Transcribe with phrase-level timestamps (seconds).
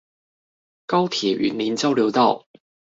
[0.87, 2.47] 高鐵雲林交流道